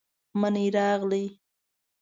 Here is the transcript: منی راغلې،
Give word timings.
منی 0.39 0.65
راغلې، 0.75 1.23